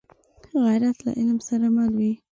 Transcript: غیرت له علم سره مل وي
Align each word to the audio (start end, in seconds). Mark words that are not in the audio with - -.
غیرت 0.65 0.97
له 1.05 1.11
علم 1.19 1.37
سره 1.47 1.67
مل 1.75 1.91
وي 1.99 2.13